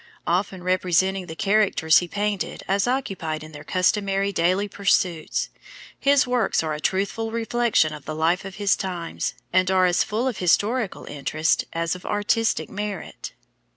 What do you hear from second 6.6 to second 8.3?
are a truthful reflection of the